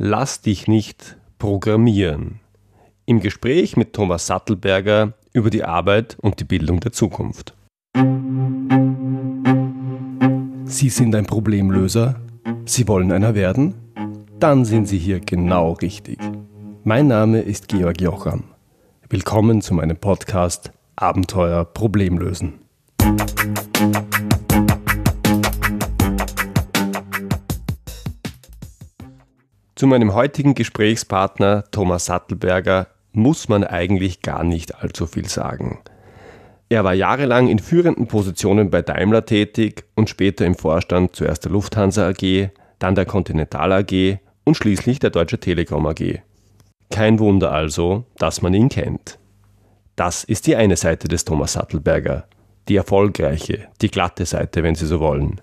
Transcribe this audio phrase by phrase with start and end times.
[0.00, 2.38] Lass dich nicht programmieren.
[3.04, 7.56] Im Gespräch mit Thomas Sattelberger über die Arbeit und die Bildung der Zukunft.
[10.66, 12.14] Sie sind ein Problemlöser?
[12.64, 13.74] Sie wollen einer werden?
[14.38, 16.20] Dann sind Sie hier genau richtig.
[16.84, 18.44] Mein Name ist Georg Jocham.
[19.08, 22.60] Willkommen zu meinem Podcast Abenteuer Problemlösen.
[29.78, 35.78] Zu meinem heutigen Gesprächspartner Thomas Sattelberger muss man eigentlich gar nicht allzu viel sagen.
[36.68, 41.52] Er war jahrelang in führenden Positionen bei Daimler tätig und später im Vorstand zuerst der
[41.52, 42.48] Lufthansa AG,
[42.80, 46.22] dann der Continental AG und schließlich der Deutsche Telekom AG.
[46.90, 49.20] Kein Wunder also, dass man ihn kennt.
[49.94, 52.26] Das ist die eine Seite des Thomas Sattelberger,
[52.66, 55.40] die erfolgreiche, die glatte Seite, wenn Sie so wollen.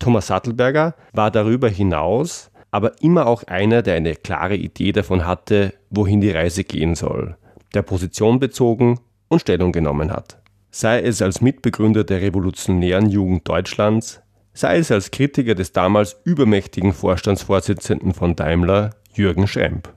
[0.00, 5.74] Thomas Sattelberger war darüber hinaus aber immer auch einer, der eine klare Idee davon hatte,
[5.90, 7.36] wohin die Reise gehen soll,
[7.72, 10.42] der Position bezogen und Stellung genommen hat.
[10.72, 14.22] Sei es als Mitbegründer der revolutionären Jugend Deutschlands,
[14.54, 19.94] sei es als Kritiker des damals übermächtigen Vorstandsvorsitzenden von Daimler, Jürgen Schremp.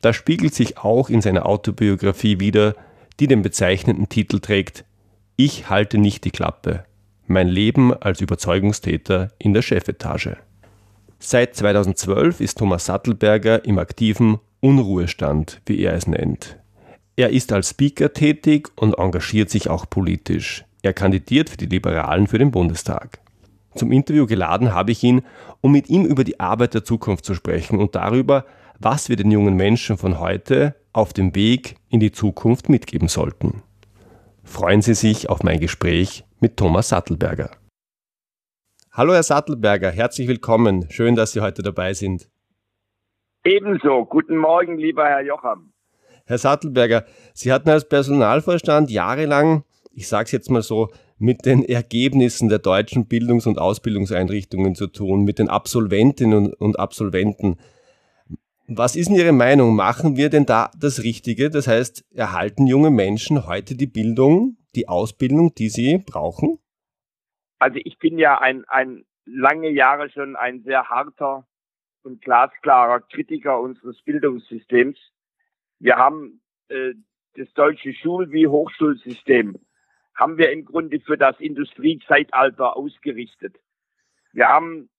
[0.00, 2.74] Das spiegelt sich auch in seiner Autobiografie wider,
[3.20, 4.84] die den bezeichnenden Titel trägt
[5.36, 6.82] Ich halte nicht die Klappe.
[7.28, 10.38] Mein Leben als Überzeugungstäter in der Chefetage.
[11.24, 16.58] Seit 2012 ist Thomas Sattelberger im aktiven Unruhestand, wie er es nennt.
[17.14, 20.64] Er ist als Speaker tätig und engagiert sich auch politisch.
[20.82, 23.20] Er kandidiert für die Liberalen für den Bundestag.
[23.76, 25.22] Zum Interview geladen habe ich ihn,
[25.60, 28.44] um mit ihm über die Arbeit der Zukunft zu sprechen und darüber,
[28.80, 33.62] was wir den jungen Menschen von heute auf dem Weg in die Zukunft mitgeben sollten.
[34.42, 37.52] Freuen Sie sich auf mein Gespräch mit Thomas Sattelberger.
[38.94, 40.84] Hallo Herr Sattelberger, herzlich willkommen.
[40.90, 42.28] Schön, dass Sie heute dabei sind.
[43.42, 44.04] Ebenso.
[44.04, 45.72] Guten Morgen, lieber Herr Jocham.
[46.26, 51.64] Herr Sattelberger, Sie hatten als Personalvorstand jahrelang, ich sage es jetzt mal so, mit den
[51.64, 57.56] Ergebnissen der deutschen Bildungs- und Ausbildungseinrichtungen zu tun, mit den Absolventinnen und Absolventen.
[58.68, 59.74] Was ist denn Ihre Meinung?
[59.74, 61.48] Machen wir denn da das Richtige?
[61.48, 66.58] Das heißt, erhalten junge Menschen heute die Bildung, die Ausbildung, die sie brauchen?
[67.62, 71.46] Also ich bin ja ein, ein lange Jahre schon ein sehr harter
[72.02, 74.98] und glasklarer Kritiker unseres Bildungssystems.
[75.78, 76.94] Wir haben äh,
[77.36, 79.60] das deutsche Schul- wie Hochschulsystem
[80.16, 83.54] haben wir im Grunde für das Industriezeitalter ausgerichtet.
[84.32, 84.90] Wir haben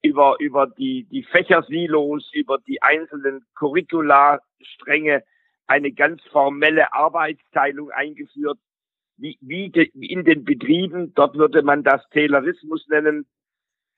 [0.00, 5.24] über, über die, die Fächersilos, über die einzelnen Curricula-Stränge
[5.66, 8.60] eine ganz formelle Arbeitsteilung eingeführt,
[9.16, 13.26] wie, wie, de, in den Betrieben, dort würde man das Taylorismus nennen.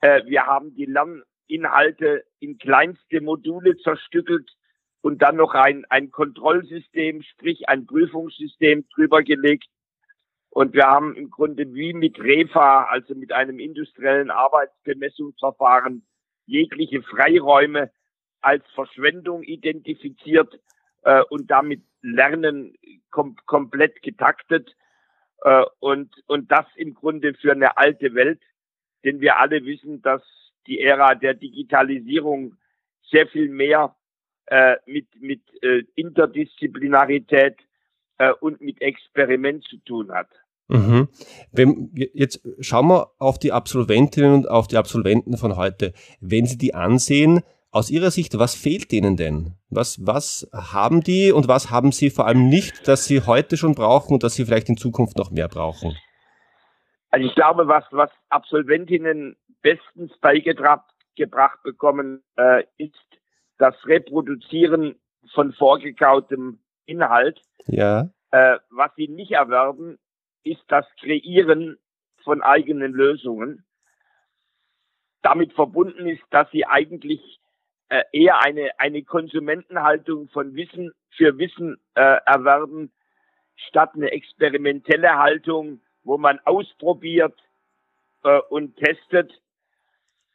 [0.00, 4.50] Äh, wir haben die Lerninhalte in kleinste Module zerstückelt
[5.00, 9.66] und dann noch ein, ein Kontrollsystem, sprich ein Prüfungssystem drüber gelegt.
[10.50, 16.06] Und wir haben im Grunde wie mit REFA, also mit einem industriellen Arbeitsbemessungsverfahren,
[16.46, 17.90] jegliche Freiräume
[18.40, 20.60] als Verschwendung identifiziert
[21.02, 22.76] äh, und damit Lernen
[23.10, 24.74] kom komplett getaktet.
[25.44, 28.40] Äh, und, und das im Grunde für eine alte Welt,
[29.04, 30.22] denn wir alle wissen, dass
[30.66, 32.56] die Ära der Digitalisierung
[33.10, 33.94] sehr viel mehr
[34.46, 37.56] äh, mit, mit äh, Interdisziplinarität
[38.18, 40.28] äh, und mit Experiment zu tun hat.
[40.68, 41.08] Mhm.
[41.52, 45.92] Wenn, jetzt schauen wir auf die Absolventinnen und auf die Absolventen von heute.
[46.20, 47.42] Wenn Sie die ansehen,
[47.74, 49.54] aus Ihrer Sicht, was fehlt denen denn?
[49.68, 53.74] Was, was haben die und was haben sie vor allem nicht, dass sie heute schon
[53.74, 55.96] brauchen und dass sie vielleicht in Zukunft noch mehr brauchen?
[57.10, 60.84] Also ich glaube, was, was Absolventinnen bestens beigebracht
[61.16, 62.94] gebracht bekommen, äh, ist
[63.58, 64.96] das Reproduzieren
[65.32, 67.40] von vorgekautem Inhalt.
[67.66, 68.10] Ja.
[68.30, 69.98] Äh, was sie nicht erwerben,
[70.42, 71.78] ist das Kreieren
[72.22, 73.64] von eigenen Lösungen.
[75.22, 77.40] Damit verbunden ist, dass sie eigentlich
[77.88, 82.92] äh, eher eine, eine Konsumentenhaltung von Wissen für Wissen äh, erwerben,
[83.68, 87.38] statt eine experimentelle Haltung, wo man ausprobiert
[88.24, 89.32] äh, und testet.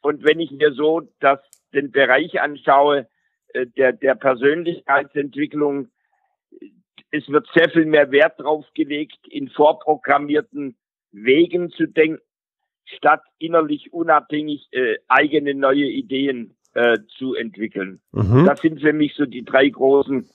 [0.00, 1.40] Und wenn ich mir so das,
[1.74, 3.08] den Bereich anschaue,
[3.48, 5.90] äh, der, der Persönlichkeitsentwicklung,
[7.10, 10.76] es wird sehr viel mehr Wert drauf gelegt, in vorprogrammierten
[11.12, 12.22] Wegen zu denken,
[12.96, 18.00] statt innerlich unabhängig äh, eigene neue Ideen äh, zu entwickeln.
[18.12, 18.44] Mhm.
[18.46, 20.28] Das sind für mich so die drei großen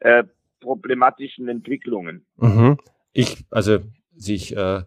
[0.00, 0.24] äh,
[0.60, 2.24] problematischen Entwicklungen.
[2.36, 2.78] Mhm.
[3.12, 3.78] Ich, also
[4.16, 4.82] ich, äh,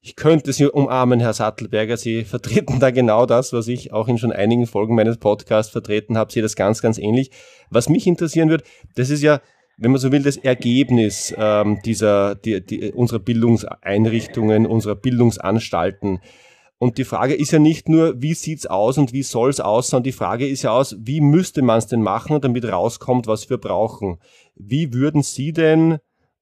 [0.00, 1.96] ich könnte Sie umarmen, Herr Sattelberger.
[1.96, 6.16] Sie vertreten da genau das, was ich auch in schon einigen Folgen meines Podcasts vertreten
[6.16, 6.32] habe.
[6.32, 7.30] Sehe das ganz, ganz ähnlich.
[7.70, 8.64] Was mich interessieren wird,
[8.96, 9.40] das ist ja,
[9.76, 16.20] wenn man so will, das Ergebnis ähm, dieser, die, die, unserer Bildungseinrichtungen, unserer Bildungsanstalten.
[16.78, 20.04] Und die Frage ist ja nicht nur, wie sieht's aus und wie soll's aus, sondern
[20.04, 23.58] die Frage ist ja aus, wie müsste man es denn machen, damit rauskommt, was wir
[23.58, 24.20] brauchen.
[24.54, 25.98] Wie würden Sie denn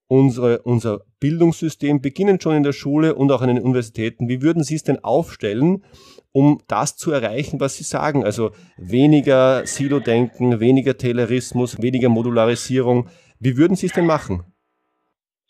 [0.08, 4.62] unsere, unser Bildungssystem, beginnend schon in der Schule und auch an den Universitäten, wie würden
[4.62, 5.84] Sie es denn aufstellen,
[6.32, 8.22] um das zu erreichen, was Sie sagen?
[8.22, 13.08] Also weniger Silo-Denken, weniger Taylorismus, weniger Modularisierung.
[13.40, 14.44] Wie würden Sie es denn machen?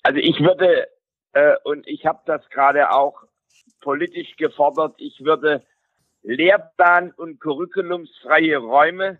[0.05, 0.87] Also ich würde,
[1.33, 3.26] äh, und ich habe das gerade auch
[3.81, 5.65] politisch gefordert, ich würde
[6.23, 9.19] Lehrplan- und curriculumsfreie Räume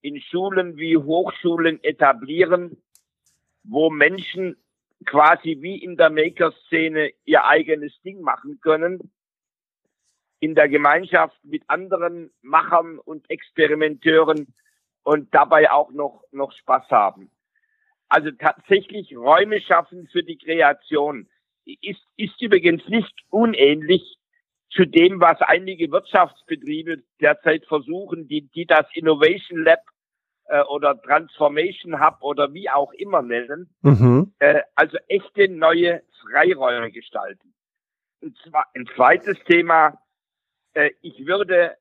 [0.00, 2.82] in Schulen wie Hochschulen etablieren,
[3.62, 4.56] wo Menschen
[5.06, 9.12] quasi wie in der Maker-Szene ihr eigenes Ding machen können,
[10.40, 14.54] in der Gemeinschaft mit anderen Machern und Experimenteuren
[15.04, 17.30] und dabei auch noch, noch Spaß haben.
[18.08, 21.28] Also tatsächlich Räume schaffen für die Kreation
[21.64, 24.16] ist, ist übrigens nicht unähnlich
[24.70, 29.80] zu dem, was einige Wirtschaftsbetriebe derzeit versuchen, die, die das Innovation Lab
[30.46, 34.34] äh, oder Transformation Hub oder wie auch immer nennen, mhm.
[34.40, 37.54] äh, also echte neue Freiräume gestalten.
[38.20, 39.98] Und zwar ein zweites Thema,
[40.74, 41.76] äh, ich würde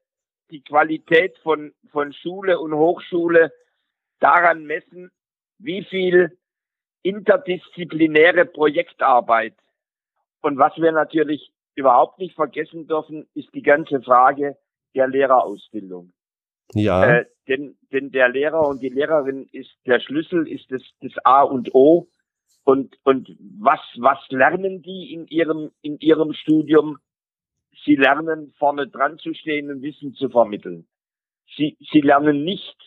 [0.52, 3.52] die Qualität von, von Schule und Hochschule
[4.20, 5.12] daran messen,
[5.58, 6.38] wie viel
[7.02, 9.56] interdisziplinäre Projektarbeit.
[10.44, 14.58] Und was wir natürlich überhaupt nicht vergessen dürfen, ist die ganze Frage
[14.94, 16.12] der Lehrerausbildung.
[16.74, 17.06] Ja.
[17.06, 21.44] Äh, denn, denn der Lehrer und die Lehrerin ist der Schlüssel, ist das, das A
[21.44, 22.08] und O.
[22.66, 23.30] Und, und
[23.60, 26.98] was, was lernen die in ihrem, in ihrem Studium?
[27.86, 30.88] Sie lernen vorne dran zu stehen und Wissen zu vermitteln.
[31.56, 32.78] Sie, sie lernen nicht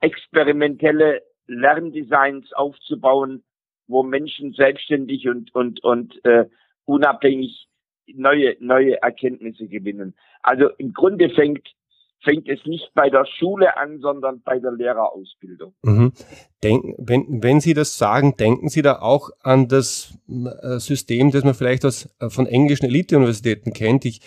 [0.00, 3.44] experimentelle Lerndesigns aufzubauen,
[3.86, 6.46] wo Menschen selbstständig und, und, und äh,
[6.86, 7.68] unabhängig
[8.14, 10.14] neue, neue Erkenntnisse gewinnen.
[10.42, 11.68] Also im Grunde fängt
[12.26, 15.74] fängt es nicht bei der Schule an, sondern bei der Lehrerausbildung.
[15.82, 16.12] Mhm.
[16.62, 21.44] Denken, wenn, wenn Sie das sagen, denken Sie da auch an das äh, System, das
[21.44, 24.04] man vielleicht aus, äh, von englischen Elite-Universitäten kennt.
[24.04, 24.22] Ich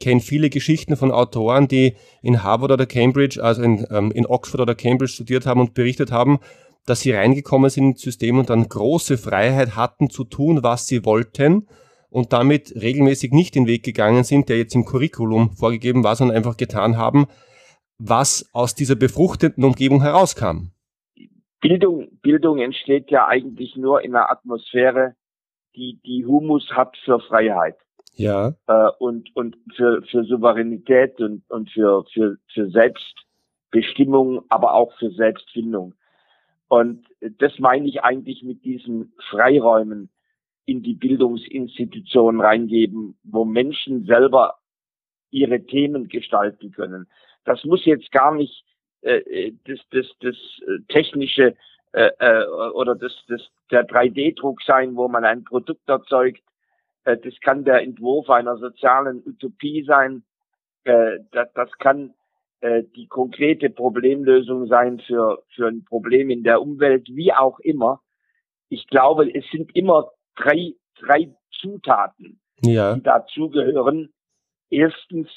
[0.00, 4.60] kenne viele Geschichten von Autoren, die in Harvard oder Cambridge, also in, ähm, in Oxford
[4.60, 6.38] oder Cambridge studiert haben und berichtet haben,
[6.86, 11.04] dass sie reingekommen sind ins System und dann große Freiheit hatten zu tun, was sie
[11.04, 11.68] wollten
[12.12, 16.36] und damit regelmäßig nicht den Weg gegangen sind, der jetzt im Curriculum vorgegeben war, sondern
[16.36, 17.26] einfach getan haben,
[17.98, 20.72] was aus dieser befruchteten Umgebung herauskam.
[21.60, 25.14] Bildung, Bildung entsteht ja eigentlich nur in einer Atmosphäre,
[25.74, 27.76] die, die Humus hat für Freiheit.
[28.14, 28.54] Ja.
[28.66, 35.10] Äh, und, und für, für Souveränität und, und für, für, für Selbstbestimmung, aber auch für
[35.12, 35.94] Selbstfindung.
[36.68, 37.06] Und
[37.38, 40.10] das meine ich eigentlich mit diesen Freiräumen,
[40.64, 44.58] in die Bildungsinstitutionen reingeben, wo Menschen selber
[45.30, 47.08] ihre Themen gestalten können.
[47.44, 48.64] Das muss jetzt gar nicht
[49.00, 50.36] äh, das, das, das
[50.66, 51.56] äh, technische
[51.92, 56.42] äh, äh, oder das, das, der 3D-Druck sein, wo man ein Produkt erzeugt.
[57.04, 60.22] Äh, das kann der Entwurf einer sozialen Utopie sein.
[60.84, 62.14] Äh, das, das kann
[62.60, 68.00] äh, die konkrete Problemlösung sein für, für ein Problem in der Umwelt, wie auch immer.
[68.68, 72.94] Ich glaube, es sind immer drei, drei Zutaten, ja.
[72.94, 74.12] die dazugehören.
[74.70, 75.28] Erstens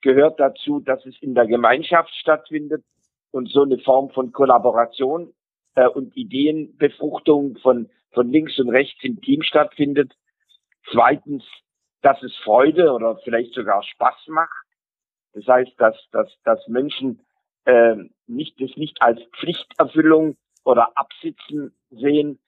[0.00, 2.84] gehört dazu, dass es in der Gemeinschaft stattfindet
[3.30, 5.34] und so eine Form von Kollaboration
[5.74, 10.12] äh, und Ideenbefruchtung von, von links und rechts im Team stattfindet.
[10.92, 11.44] Zweitens,
[12.02, 14.64] dass es Freude oder vielleicht sogar Spaß macht.
[15.32, 17.20] Das heißt, dass, dass, dass Menschen
[17.64, 22.38] äh, nicht, das nicht als Pflichterfüllung oder Absitzen sehen.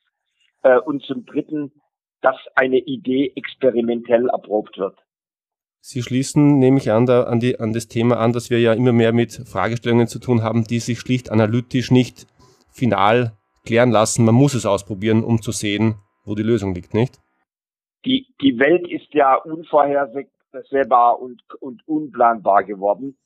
[0.63, 1.73] Äh, und zum Dritten,
[2.21, 4.97] dass eine Idee experimentell erprobt wird.
[5.81, 8.73] Sie schließen, nehme ich an, da, an, die, an das Thema an, dass wir ja
[8.73, 12.27] immer mehr mit Fragestellungen zu tun haben, die sich schlicht analytisch nicht
[12.71, 13.33] final
[13.65, 14.25] klären lassen.
[14.25, 17.21] Man muss es ausprobieren, um zu sehen, wo die Lösung liegt, nicht?
[18.05, 23.17] Die, die Welt ist ja unvorhersehbar und, und unplanbar geworden.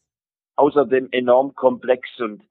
[0.57, 2.43] Außerdem enorm komplex und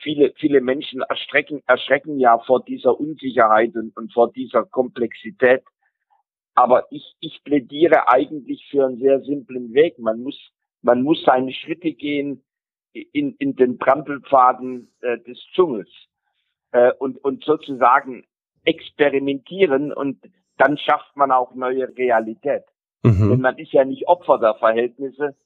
[0.00, 5.62] viele, viele Menschen erschrecken, erschrecken ja vor dieser Unsicherheit und, und vor dieser Komplexität.
[6.56, 9.98] Aber ich, ich plädiere eigentlich für einen sehr simplen Weg.
[9.98, 10.38] Man muss,
[10.82, 12.42] man muss seine Schritte gehen
[12.92, 15.90] in, in den Trampelpfaden äh, des Dschungels
[16.72, 18.24] äh, und, und sozusagen
[18.64, 20.18] experimentieren und
[20.56, 22.64] dann schafft man auch neue Realität.
[23.02, 23.30] Mhm.
[23.30, 25.36] Denn man ist ja nicht Opfer der Verhältnisse,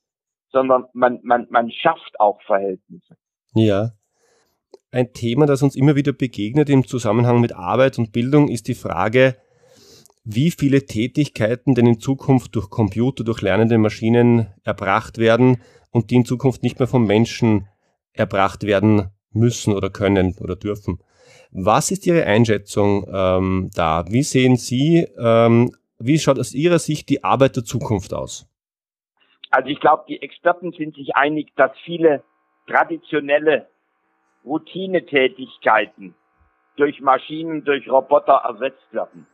[0.52, 3.17] sondern man, man, man schafft auch Verhältnisse.
[3.55, 3.90] Ja.
[4.93, 8.75] Ein Thema, das uns immer wieder begegnet im Zusammenhang mit Arbeit und Bildung, ist die
[8.75, 9.37] Frage,
[10.35, 16.17] wie viele Tätigkeiten denn in Zukunft durch Computer, durch lernende Maschinen erbracht werden und die
[16.17, 17.67] in Zukunft nicht mehr vom Menschen
[18.13, 21.01] erbracht werden müssen oder können oder dürfen.
[21.51, 24.05] Was ist Ihre Einschätzung ähm, da?
[24.09, 28.47] Wie sehen Sie, ähm, wie schaut aus Ihrer Sicht die Arbeit der Zukunft aus?
[29.51, 32.23] Also ich glaube, die Experten sind sich einig, dass viele
[32.69, 33.67] traditionelle
[34.45, 36.15] Routinetätigkeiten
[36.77, 39.27] durch Maschinen, durch Roboter ersetzt werden.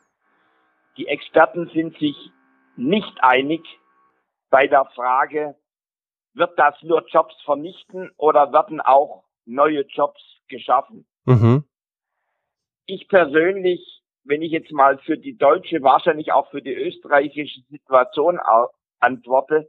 [0.97, 2.17] Die Experten sind sich
[2.77, 3.63] nicht einig
[4.51, 5.57] bei der Frage,
[6.35, 11.07] wird das nur Jobs vernichten oder werden auch neue Jobs geschaffen?
[11.25, 11.65] Mhm.
[12.87, 18.39] Ich persönlich, wenn ich jetzt mal für die deutsche, wahrscheinlich auch für die österreichische Situation
[19.01, 19.69] antworte,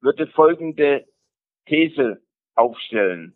[0.00, 1.06] würde folgende
[1.66, 2.22] These
[2.54, 3.34] aufstellen.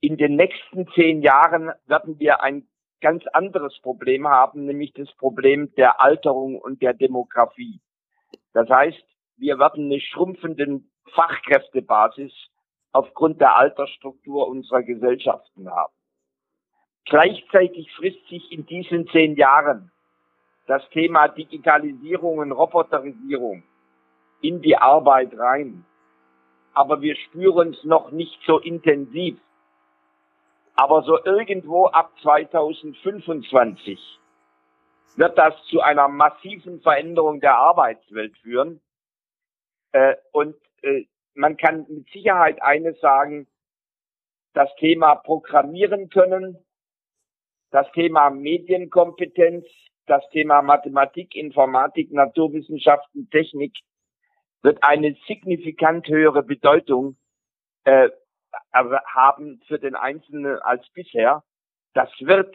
[0.00, 2.66] In den nächsten zehn Jahren werden wir ein
[3.00, 7.80] ganz anderes Problem haben, nämlich das Problem der Alterung und der Demografie.
[8.52, 9.04] Das heißt,
[9.36, 10.80] wir werden eine schrumpfende
[11.14, 12.32] Fachkräftebasis
[12.92, 15.92] aufgrund der Altersstruktur unserer Gesellschaften haben.
[17.04, 19.92] Gleichzeitig frisst sich in diesen zehn Jahren
[20.66, 23.62] das Thema Digitalisierung und Roboterisierung
[24.40, 25.84] in die Arbeit rein.
[26.74, 29.38] Aber wir spüren es noch nicht so intensiv.
[30.76, 33.98] Aber so irgendwo ab 2025
[35.16, 38.82] wird das zu einer massiven Veränderung der Arbeitswelt führen.
[39.92, 43.46] Äh, und äh, man kann mit Sicherheit eines sagen,
[44.52, 46.58] das Thema Programmieren können,
[47.70, 49.66] das Thema Medienkompetenz,
[50.06, 53.74] das Thema Mathematik, Informatik, Naturwissenschaften, Technik
[54.62, 57.16] wird eine signifikant höhere Bedeutung
[57.84, 58.10] äh,
[58.72, 61.42] haben für den Einzelnen als bisher.
[61.94, 62.54] Das wird,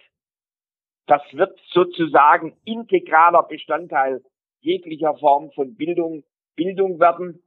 [1.07, 4.21] das wird sozusagen integraler Bestandteil
[4.61, 6.23] jeglicher Form von Bildung,
[6.55, 7.43] Bildung werden.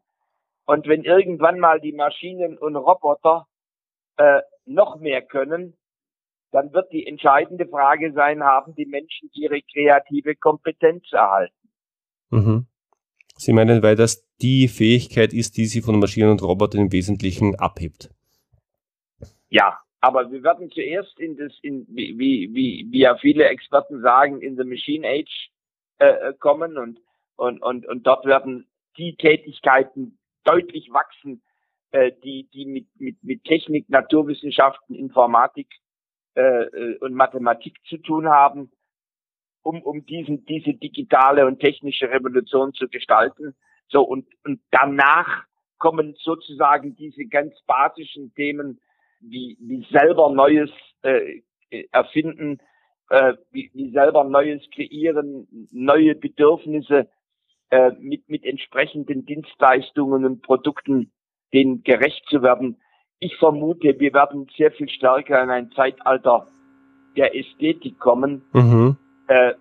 [0.66, 3.46] Und wenn irgendwann mal die Maschinen und Roboter
[4.16, 5.76] äh, noch mehr können,
[6.50, 11.68] dann wird die entscheidende Frage sein, haben die Menschen ihre kreative Kompetenz erhalten?
[12.30, 12.66] Mhm.
[13.36, 17.56] Sie meinen, weil das die Fähigkeit ist, die sie von Maschinen und Robotern im Wesentlichen
[17.56, 18.10] abhebt?
[19.54, 24.00] Ja, aber wir werden zuerst in das, in, wie, wie, wie, wie ja viele Experten
[24.00, 25.48] sagen, in the Machine Age
[26.00, 26.98] äh, äh, kommen und,
[27.36, 31.40] und, und, und dort werden die Tätigkeiten deutlich wachsen,
[31.92, 35.68] äh, die, die mit, mit, mit Technik, Naturwissenschaften, Informatik
[36.34, 38.72] äh, äh und Mathematik zu tun haben,
[39.62, 43.54] um, um diesen, diese digitale und technische Revolution zu gestalten.
[43.86, 45.44] So, und, und danach
[45.78, 48.80] kommen sozusagen diese ganz basischen Themen
[49.20, 50.70] wie, wie selber Neues
[51.02, 51.40] äh,
[51.92, 52.58] erfinden,
[53.10, 57.08] äh, wie, wie selber Neues kreieren, neue Bedürfnisse
[57.70, 61.10] äh, mit, mit entsprechenden Dienstleistungen und Produkten
[61.52, 62.80] denen gerecht zu werden.
[63.20, 66.48] Ich vermute, wir werden sehr viel stärker in ein Zeitalter
[67.16, 68.96] der Ästhetik kommen, mhm.
[69.28, 69.54] äh,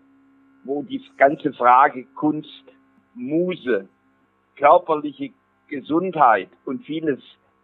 [0.63, 2.63] wo die ganze Frage Kunst,
[3.13, 3.87] Muse,
[4.55, 5.31] körperliche
[5.67, 7.19] Gesundheit und vieles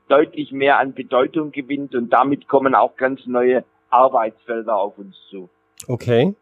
[0.09, 5.49] deutlich mehr an Bedeutung gewinnt und damit kommen auch ganz neue Arbeitsfelder auf uns zu.
[5.87, 6.35] Okay.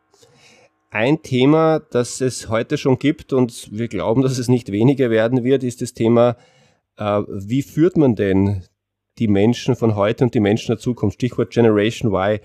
[0.89, 5.43] Ein Thema, das es heute schon gibt und wir glauben, dass es nicht weniger werden
[5.43, 6.37] wird, ist das Thema,
[6.97, 8.63] äh, wie führt man denn
[9.19, 11.15] die Menschen von heute und die Menschen der Zukunft?
[11.15, 12.39] Stichwort Generation Y.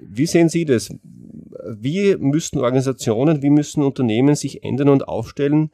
[0.00, 0.94] Wie sehen Sie das?
[1.68, 5.70] Wie müssen Organisationen, wie müssen Unternehmen sich ändern und aufstellen,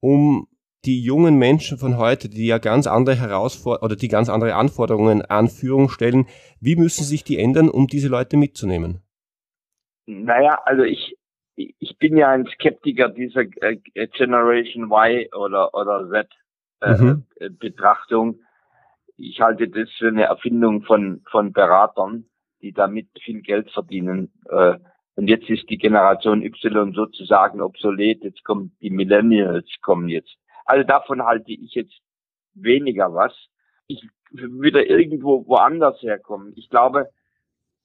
[0.00, 0.46] um
[0.84, 5.22] die jungen Menschen von heute, die ja ganz andere Herausforderungen oder die ganz andere Anforderungen
[5.22, 6.26] an Führung stellen,
[6.60, 9.02] wie müssen sich die ändern, um diese Leute mitzunehmen?
[10.06, 11.16] Naja, also ich,
[11.54, 13.76] ich bin ja ein Skeptiker dieser äh,
[14.08, 16.28] Generation Y oder, oder Z
[16.80, 17.26] äh, mhm.
[17.58, 18.40] Betrachtung.
[19.16, 22.24] Ich halte das für eine Erfindung von, von Beratern,
[22.60, 24.32] die damit viel Geld verdienen.
[24.48, 24.78] Äh,
[25.14, 28.24] und jetzt ist die Generation Y sozusagen obsolet.
[28.24, 30.36] Jetzt kommen die Millennials kommen jetzt.
[30.64, 32.00] Also davon halte ich jetzt
[32.54, 33.32] weniger was.
[33.86, 36.52] Ich wieder irgendwo woanders herkommen.
[36.56, 37.10] Ich glaube,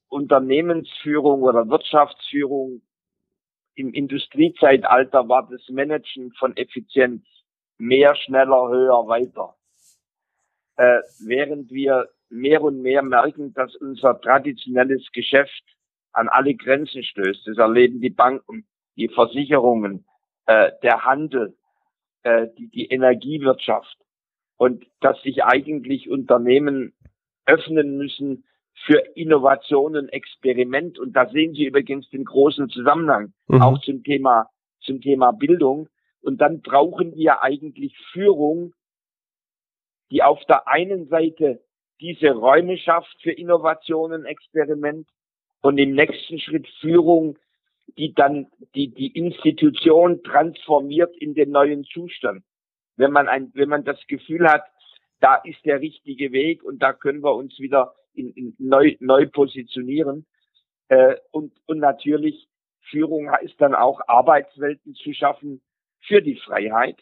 [0.08, 2.82] Unternehmensführung oder Wirtschaftsführung
[3.76, 7.24] im Industriezeitalter war das Managen von Effizienz
[7.78, 9.56] mehr, schneller, höher, weiter.
[10.78, 15.64] Äh, während wir mehr und mehr merken, dass unser traditionelles Geschäft
[16.12, 17.48] an alle Grenzen stößt.
[17.48, 20.06] Das erleben die Banken, die Versicherungen,
[20.48, 21.56] äh, der Handel,
[22.28, 23.98] äh, die, die Energiewirtschaft
[24.58, 26.94] und dass sich eigentlich Unternehmen
[27.46, 28.44] öffnen müssen
[28.86, 31.00] für Innovationen, Experiment.
[31.00, 33.62] Und da sehen Sie übrigens den großen Zusammenhang mhm.
[33.62, 34.50] auch zum Thema,
[34.82, 35.88] zum Thema Bildung.
[36.22, 38.74] Und dann brauchen wir eigentlich Führung,
[40.12, 41.62] die auf der einen Seite
[42.02, 45.08] diese Räume schafft für Innovationen, Experiment
[45.62, 47.38] und im nächsten Schritt Führung,
[47.98, 52.44] die dann die, die Institution transformiert in den neuen Zustand.
[52.96, 54.64] Wenn man ein, wenn man das Gefühl hat,
[55.20, 59.28] da ist der richtige Weg und da können wir uns wieder in, in neu, neu
[59.28, 60.26] positionieren.
[60.90, 62.48] Äh, und, und natürlich
[62.90, 65.62] Führung heißt dann auch Arbeitswelten zu schaffen
[66.02, 67.02] für die Freiheit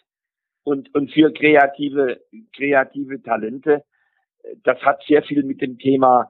[0.63, 2.21] und, und für kreative,
[2.55, 3.83] kreative Talente.
[4.63, 6.29] Das hat sehr viel mit dem Thema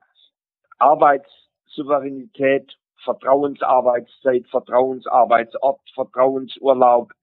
[0.77, 7.13] Arbeitssouveränität, Vertrauensarbeitszeit, Vertrauensarbeitsort, Vertrauensurlaub,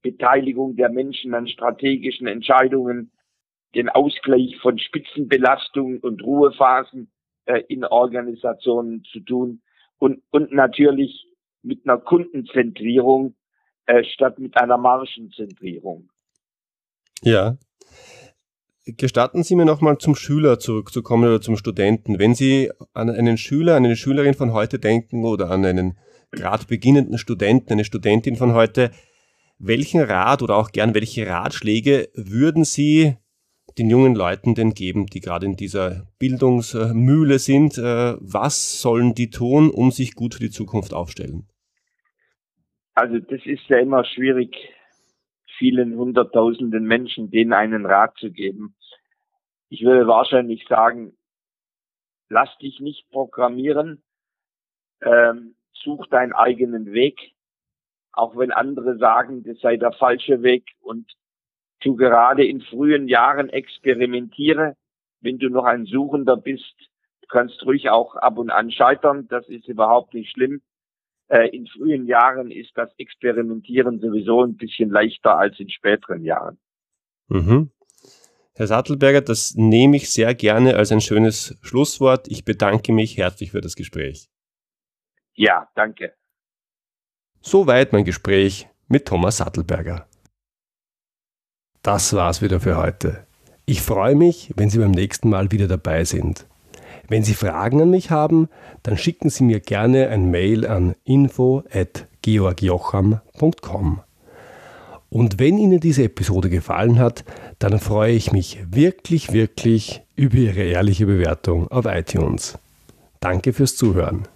[0.00, 3.12] Beteiligung der Menschen an strategischen Entscheidungen,
[3.74, 7.10] den Ausgleich von Spitzenbelastungen und Ruhephasen
[7.44, 9.62] äh, in Organisationen zu tun
[9.98, 11.26] und, und natürlich
[11.62, 13.34] mit einer Kundenzentrierung
[13.86, 16.10] äh, statt mit einer Margenzentrierung.
[17.22, 17.56] Ja.
[18.84, 22.18] Gestatten Sie mir nochmal zum Schüler zurückzukommen oder zum Studenten.
[22.18, 25.98] Wenn Sie an einen Schüler, an eine Schülerin von heute denken oder an einen
[26.32, 28.90] gerade beginnenden Studenten, eine Studentin von heute,
[29.58, 33.16] welchen Rat oder auch gern welche Ratschläge würden Sie
[33.78, 37.78] den jungen Leuten denn geben, die gerade in dieser Bildungsmühle sind?
[37.78, 41.46] Äh, was sollen die tun, um sich gut für die Zukunft aufstellen?
[42.94, 44.54] Also das ist ja immer schwierig,
[45.62, 48.74] vielen hunderttausenden Menschen denen einen Rat zu geben.
[49.68, 51.16] Ich würde wahrscheinlich sagen,
[52.28, 54.02] lass dich nicht programmieren,
[55.02, 57.16] ähm, such deinen eigenen Weg,
[58.10, 61.12] auch wenn andere sagen, das sei der falsche Weg und
[61.84, 64.76] du gerade in frühen Jahren experimentiere.
[65.20, 66.74] Wenn du noch ein Suchender bist,
[67.28, 69.28] kannst ruhig auch ab und an scheitern.
[69.28, 70.60] Das ist überhaupt nicht schlimm.
[71.28, 76.58] Äh, in frühen Jahren ist das Experimentieren sowieso ein bisschen leichter als in späteren Jahren.
[77.28, 77.70] Mhm.
[78.54, 82.28] Herr Sattelberger, das nehme ich sehr gerne als ein schönes Schlusswort.
[82.28, 84.28] Ich bedanke mich herzlich für das Gespräch.
[85.34, 86.14] Ja, danke.
[87.40, 90.06] Soweit mein Gespräch mit Thomas Sattelberger.
[91.82, 93.26] Das war's wieder für heute.
[93.64, 96.46] Ich freue mich, wenn Sie beim nächsten Mal wieder dabei sind.
[97.08, 98.48] Wenn Sie Fragen an mich haben,
[98.82, 104.00] dann schicken Sie mir gerne ein Mail an info@georgjocham.com.
[105.10, 107.26] Und wenn Ihnen diese Episode gefallen hat,
[107.58, 112.56] dann freue ich mich wirklich, wirklich über Ihre ehrliche Bewertung auf iTunes.
[113.20, 114.26] Danke fürs Zuhören.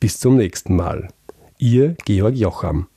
[0.00, 1.10] Bis zum nächsten Mal.
[1.58, 2.88] Ihr Georg Jocham.